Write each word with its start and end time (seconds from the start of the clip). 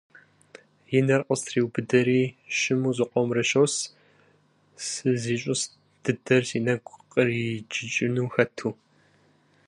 И 0.97 0.99
нэр 1.07 1.21
къыстреубыдэри, 1.27 2.23
щыму 2.57 2.91
зыкъомрэ 2.97 3.43
щос, 3.49 3.73
сызищӀыс 4.87 5.61
дыдэр 6.03 6.43
си 6.49 6.59
нэгу 6.65 6.95
къриджыкӀыну 7.11 8.27
хэту. 8.33 8.69